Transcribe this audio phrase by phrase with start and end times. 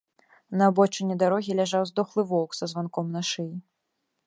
[0.61, 3.49] На абочыне дарогі ляжаў здохлы воўк са званком на шыі.